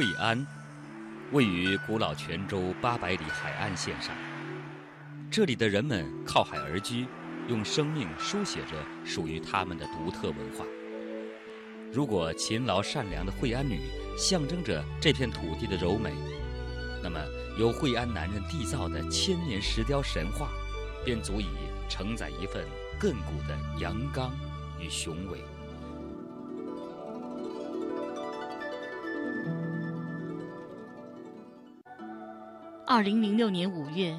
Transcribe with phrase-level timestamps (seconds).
[0.00, 0.46] 惠安，
[1.30, 4.14] 位于古老泉州八百里海岸线上。
[5.30, 7.06] 这里的人们靠海而居，
[7.48, 10.64] 用生命书写着属于他们的独特文化。
[11.92, 13.78] 如果勤劳善良的惠安女
[14.16, 16.14] 象征着这片土地的柔美，
[17.02, 17.20] 那么
[17.58, 20.48] 由惠安男人缔造的千年石雕神话，
[21.04, 21.48] 便足以
[21.90, 22.64] 承载一份
[22.98, 24.32] 亘古的阳刚
[24.80, 25.44] 与雄伟。
[32.90, 34.18] 二零零六年五月，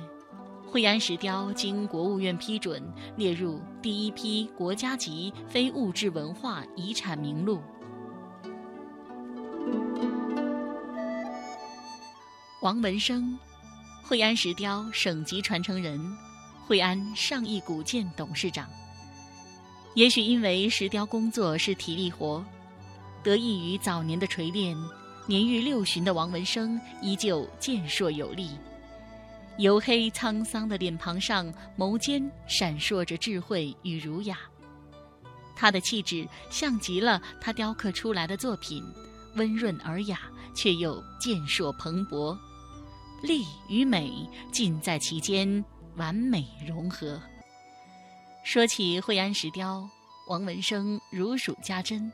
[0.65, 2.81] 惠安石雕经国务院批准，
[3.17, 7.59] 列入第一批国家级非物质文化遗产名录。
[12.61, 13.37] 王文生，
[14.03, 15.99] 惠安石雕省级传承人，
[16.65, 18.69] 惠安上亿古建董事长。
[19.95, 22.41] 也许因为石雕工作是体力活，
[23.21, 24.77] 得益于早年的锤炼。
[25.27, 28.49] 年逾六旬的王文生依旧健硕有力，
[29.57, 34.37] 黝黑沧桑的脸庞上，眸间闪烁着智慧与儒雅。
[35.55, 38.83] 他的气质像极了他雕刻出来的作品，
[39.35, 40.19] 温润尔雅，
[40.55, 42.35] 却又健硕蓬勃，
[43.21, 44.11] 力与美
[44.51, 45.63] 尽在其间，
[45.95, 47.21] 完美融合。
[48.43, 49.87] 说起惠安石雕，
[50.27, 52.11] 王文生如数家珍。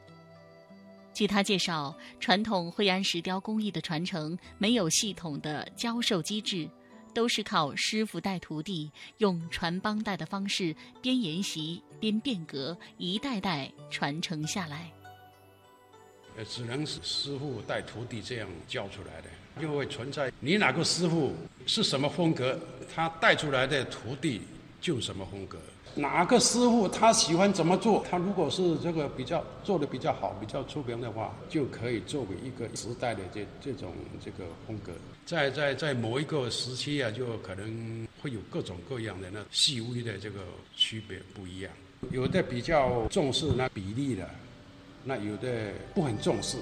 [1.17, 6.69] 据他介绍，传统惠安石雕工艺的传承没有系统的教授机制，
[7.11, 14.91] 都是靠师傅带徒弟，用传帮带的方式边研习边变革，一代代传承下来。
[16.35, 19.27] 呃，只能是师傅带徒弟这样教出来的，
[19.59, 21.33] 就会存在你哪个师傅
[21.65, 22.59] 是什么风格，
[22.93, 24.41] 他带出来的徒弟
[24.79, 25.57] 就什么风格。
[25.95, 28.05] 哪个师傅他喜欢怎么做？
[28.09, 33.91] 他如果是这个比较做的比较好、比较出名的话，就可以作为一个时代的这这种
[34.23, 34.91] 这个风格。
[35.25, 40.41] 在在在某一个时期啊，就可能会有各种各样的那细微的这个
[40.75, 41.71] 区别不一样。
[42.11, 44.29] 有的比较重视那比例的，
[45.03, 46.57] 那有的不很重视。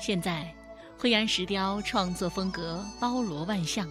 [0.00, 0.52] 现在，
[0.98, 3.88] 惠安石雕创作风格包罗万象。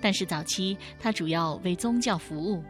[0.00, 2.64] 但是早期，它主要为宗教服务，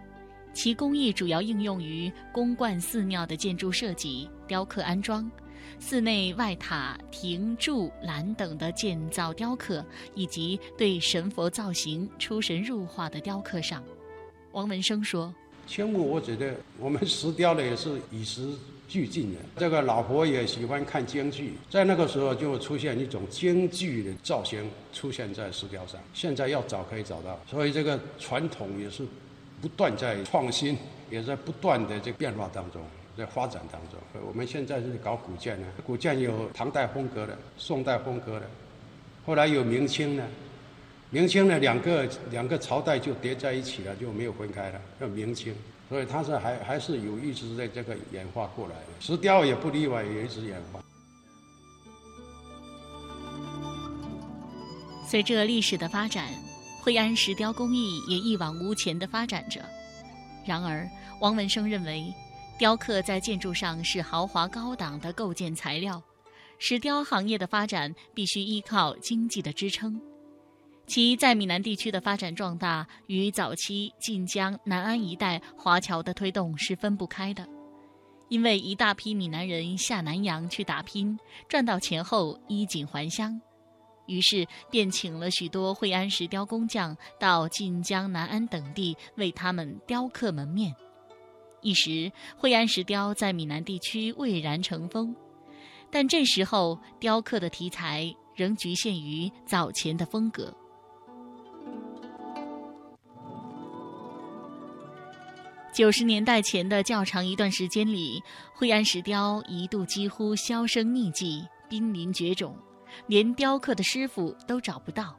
[0.52, 5.30] 其工艺主要应用于宫观寺庙的建筑设计、雕刻安装、
[5.78, 13.82] 寺内外塔、亭柱、栏等的建造雕刻，以及对神佛造型出神入化的雕刻上。
[14.52, 15.32] 王文生说
[15.70, 18.48] ：“千木，我觉得我们石雕的也是与时。”
[18.90, 26.00] 俱进的，这个老婆也喜欢看京剧，在那个时候就出现一种京剧的造型出现在石雕上。
[26.12, 29.06] 现在要找可以找到，所以这个传统也是
[29.62, 30.76] 不断在创新，
[31.08, 32.82] 也在不断的这变化当中，
[33.16, 34.00] 在发展当中。
[34.26, 38.50] 我们现在是搞古建呢，古建有唐代风格的、宋代风格的，
[39.24, 40.24] 后来有明清的，
[41.10, 45.54] 明清呢两个两个朝代就叠在一起了，就没有分开了，叫明清。
[45.88, 50.80] 所以它是还还是有一直在这个演化过来的，石雕也不例外，也一直演化。
[55.04, 56.32] 随着历史的发展，
[56.80, 59.60] 惠安石雕工艺也一往无前的发展着。
[60.46, 60.88] 然而，
[61.20, 62.04] 王文生认为，
[62.56, 66.00] 雕刻在建筑上是豪华高档的构建材料，
[66.60, 70.00] 石雕行业的发展必须依靠经济的支撑。
[70.90, 77.48] 其在闽南地区的发展壮大，与早期晋江南安一带华侨的推动是分不开的。
[78.28, 81.16] 因为一大批闽南人下南洋去打拼，
[81.48, 83.40] 赚到钱后衣锦还乡，
[84.06, 90.74] 于是便请了许多惠安石雕工匠到晋江南安等地为他们雕刻门面。
[91.60, 95.14] 一时，惠安石雕在闽南地区蔚然成风，
[95.88, 100.52] 但这时候雕刻的题材仍局限于早前的风格。
[105.72, 108.20] 九十年代前的较长一段时间里，
[108.52, 112.56] 惠安石雕一度几乎销声匿迹、濒临绝种，
[113.06, 115.16] 连雕刻的师傅都找不到。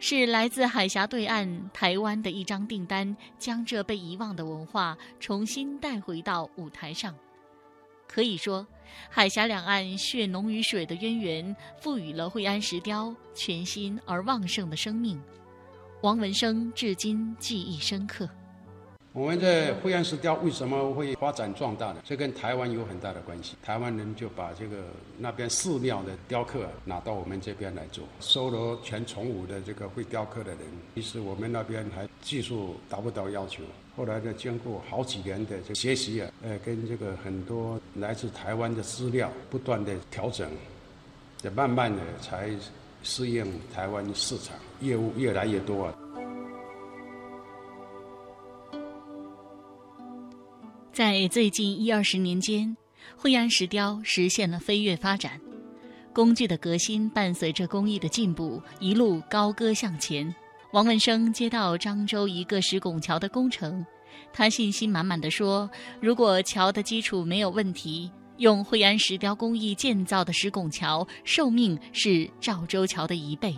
[0.00, 7.14] 是来自海峡对岸台湾的一张订单，将这被遗忘的文化重新带回到舞台上。
[8.08, 8.66] 可以说，
[9.08, 15.22] 海峡两岸血浓于水的渊源，赋予了惠安石雕全新而旺盛的生命。
[16.02, 18.28] 王文生至今记忆深刻。
[19.14, 21.96] 我们在惠安石雕为什么会发展壮大呢？
[22.02, 23.54] 这跟台湾有很大的关系。
[23.62, 24.78] 台湾人就把这个
[25.18, 30.60] 那边寺庙的雕刻拿到我们这边来做，收罗全崇武的这个会雕刻的人。
[30.94, 33.62] 其实我们那边还技术达不到要求。
[33.94, 40.48] 后来呢，经过好几年的学习啊，呃，跟这个很多来自台湾的资料不断的调整，
[41.36, 42.48] 这慢慢的才
[43.02, 43.44] 适应
[43.74, 45.94] 台湾市场，业务越来越多啊。
[50.92, 52.76] 在最近一二十年间，
[53.16, 55.40] 惠安石雕实现了飞跃发展，
[56.12, 60.34] 工具的革新伴随着工艺的进步，一路高歌向前。
[60.72, 63.82] 王文生接到漳州一个石拱桥的工程，
[64.34, 73.56] 他信心满满的说：“如果桥的基础没有问题，用惠安石雕工艺建造的石拱桥，寿命是赵州桥的一倍。”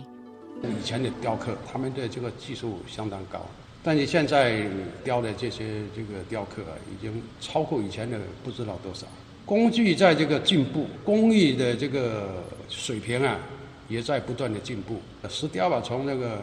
[0.63, 3.45] 以前的雕刻，他们的这个技术相当高。
[3.87, 4.63] 但是现在
[5.03, 5.63] 雕的这些
[5.95, 9.05] 这个雕刻啊，已经超过以前的不知道多少。
[9.45, 13.37] 工具在这个进步，工艺的这个水平啊，
[13.87, 14.99] 也在不断的进步。
[15.29, 16.41] 石雕啊，从那个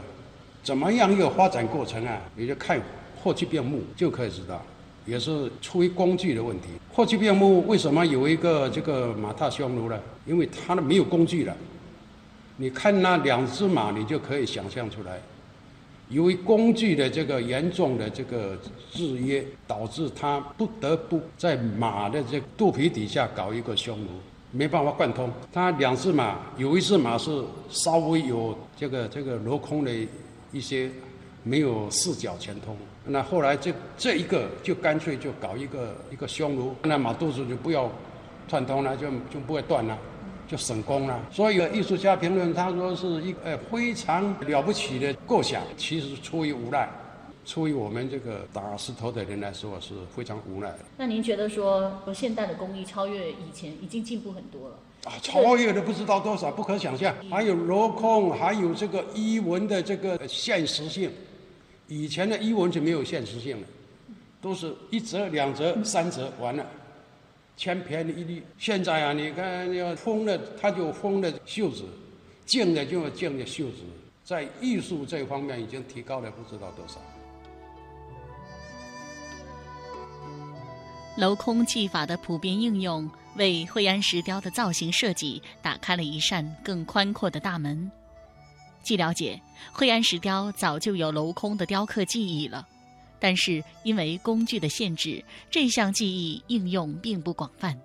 [0.63, 2.81] 怎么样一个发展过程啊，你就看
[3.21, 4.65] 霍去病墓就可以知道，
[5.05, 6.69] 也是出于工具的问题。
[6.93, 9.99] 霍去病墓为什么有一个这个马踏匈奴呢？
[10.27, 11.57] 因为它没有工具了。
[12.57, 15.21] 你看那两只马，你就可以想象出来。
[16.13, 18.57] 由于工具的这个严重的这个
[18.93, 24.09] 制约，导致他不得不在马的这肚皮底下搞一个匈奴，
[24.51, 25.31] 没办法贯通。
[25.51, 29.91] 他两只马，有一只马是稍微有这个这个镂空的
[30.53, 30.91] 一些，
[31.43, 32.77] 没有四脚全通。
[33.07, 37.91] 那后来这这一个就干脆就搞一个一个匈奴，那马肚子就不要
[38.47, 39.99] 串通了，就就不会断了。
[40.49, 46.89] 就省工了，所以艺术家评论他说是一呃非常了不起的构想，其实出于无奈，
[47.47, 50.71] 出于我们这个打石头的人来说是非常无奈。
[50.99, 55.13] 那您觉得说，现代的工艺超越以前，已经进步很多了啊？
[55.23, 57.15] 超越的不知道多少，不可想象。
[57.31, 61.11] 还有镂空，还有这个衣纹的这个现实性，
[61.89, 63.67] 以前的衣纹是没有现实性的，
[64.41, 66.67] 都是一折、两折、三折，完了。
[67.63, 68.43] 千篇一律。
[68.59, 71.85] 现在啊，你看要封的，他就封的袖子；
[72.45, 73.85] 净的就净的袖子。
[74.25, 77.01] 在艺术这方面，已经提高了不知道多少。
[81.17, 87.89] 镂空技法的普遍应用，为惠安石雕的造型设计打开了一扇更宽阔的大门。
[88.83, 89.41] 据了解，
[89.73, 92.67] 惠安石雕早就有镂空的雕刻技艺了。
[93.23, 97.79] 但是因为工具的限制，这项技艺应用并不广泛。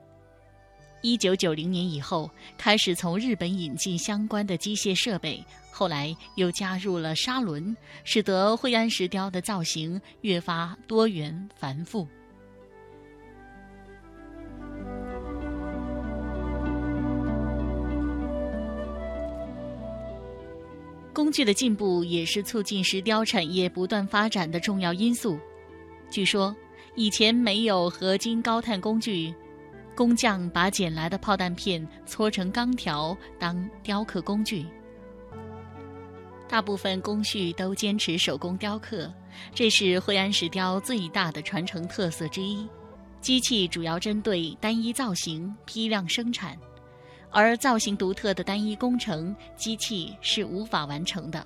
[1.03, 12.07] 一九九零年以后，开始从日本引进相关的机械设备，后来又加入了砂轮，使得惠安石雕的造型越发多元繁复。
[21.17, 25.35] 工具的进步也是促进石雕产业不断发展的重要因素。
[26.11, 26.55] 据说，
[26.93, 29.33] 以前没有合金高碳工具，
[29.95, 34.63] 工匠把捡来的炮弹片搓成钢条当雕刻工具。
[36.47, 39.11] 大部分工序都坚持手工雕刻，
[39.55, 42.63] 这是惠安石雕最大的传承特色之一。
[43.21, 46.55] 机器主要针对单一造型批量生产。
[47.31, 51.45] 而造型独特的单一工程，机器是无法完成的。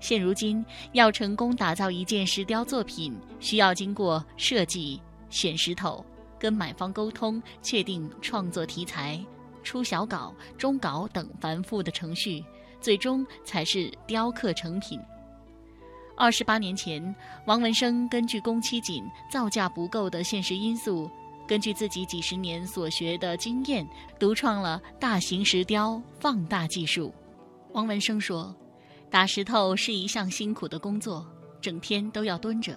[0.00, 5.00] 现如今，要成功打造一件石雕作品，需要经过设计、
[5.30, 6.04] 选石头、
[6.38, 9.24] 跟买方沟通、确定创作题材、
[9.62, 12.44] 出小稿、中稿等繁复的程序，
[12.80, 14.98] 最终才是雕刻成品。
[16.16, 17.14] 二十八年前，
[17.46, 21.08] 王文生根据工期紧、造价不够的现实因素。
[21.52, 23.86] 根据自己几十年所学的经验，
[24.18, 27.12] 独创了大型石雕放大技术。
[27.72, 28.56] 王文生说
[29.12, 31.26] ：“打石头是一项辛苦的工作，
[31.60, 32.74] 整天都要蹲着，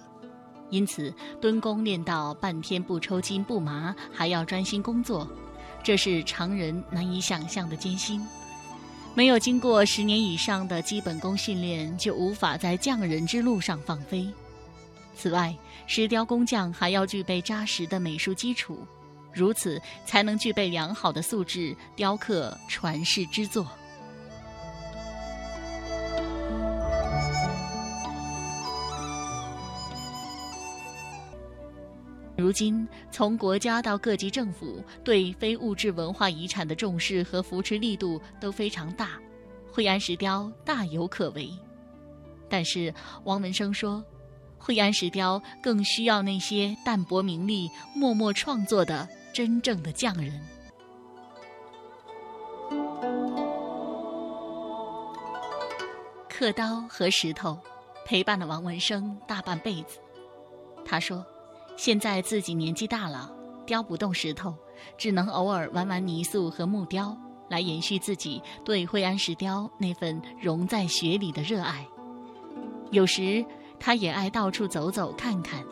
[0.68, 5.26] 因此蹲功练到半天不抽筋不麻，还要专心工作，
[5.82, 8.20] 这是常人难以想象的艰辛。
[9.14, 14.28] 没有经过十年以上的基本功训练，就无法在匠人之路上放飞。”
[15.16, 15.56] 此外，
[15.86, 18.86] 石雕工匠还要具备扎实的美术基础，
[19.32, 23.66] 如此才能具备良好的素质，雕刻传世之作。
[32.36, 39.18] 如今，从国家到各级政府对非物质文化遗产的重视和扶持力度都非常大，
[39.72, 41.50] 惠安石雕大有可为。
[42.50, 42.92] 但是，
[43.24, 44.04] 王文生说。
[44.66, 50.40] 惠安石雕更需要那些淡泊名利、默默创作的真正的匠人。
[56.28, 57.56] 刻刀和石头
[58.04, 60.00] 陪伴了王文生大半辈子。
[60.84, 61.24] 他说
[61.78, 63.32] ：“现在自己年纪大了，
[63.64, 64.52] 雕不动石头，
[64.98, 67.16] 只能偶尔玩玩泥塑和木雕。
[67.48, 71.86] 来延续自己对惠安石雕那份融在血里的热爱。
[72.90, 73.44] 有时，
[73.78, 75.64] 他也爱到处走走看看。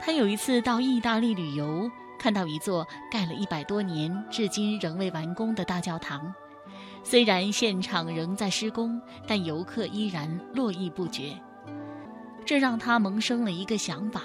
[0.00, 6.34] 他有一次到意大利旅游，看到一座盖了一百多年、至今仍未完工的大教堂。
[7.04, 11.32] 虽然现场仍在施工，但游客依然络绎不绝。
[12.44, 14.22] 这让他萌生了一个想法：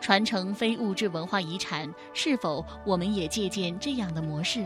[0.00, 4.64] 传承非物质文化遗产，是否我们也借鉴这样的模式？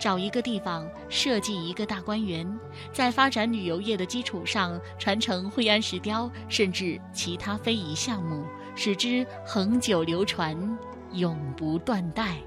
[0.00, 2.58] 找一个地方设计一个大观园，
[2.90, 10.56] 在发展旅游业的基础上，传承惠安石雕，甚至其他非遗项目，使之恒久流传，
[11.12, 12.38] 永不断代。